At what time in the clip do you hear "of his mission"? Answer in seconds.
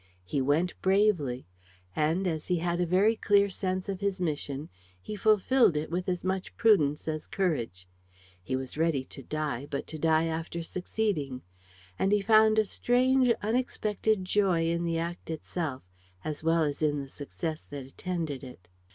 3.87-4.69